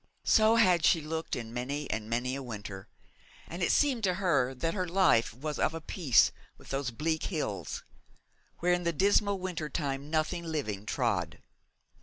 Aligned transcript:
So 0.25 0.55
had 0.55 0.83
she 0.83 0.99
looked 0.99 1.35
in 1.35 1.53
many 1.53 1.87
and 1.91 2.09
many 2.09 2.33
a 2.33 2.41
winter, 2.41 2.87
and 3.47 3.61
it 3.61 3.71
seemed 3.71 4.03
to 4.05 4.15
her 4.15 4.55
that 4.55 4.73
her 4.73 4.87
life 4.89 5.31
was 5.31 5.59
of 5.59 5.75
a 5.75 5.79
piece 5.79 6.31
with 6.57 6.69
those 6.69 6.89
bleak 6.89 7.25
hills, 7.25 7.83
where 8.61 8.73
in 8.73 8.81
the 8.81 8.93
dismal 8.93 9.37
winter 9.37 9.69
time 9.69 10.09
nothing 10.09 10.43
living 10.43 10.87
trod. 10.87 11.37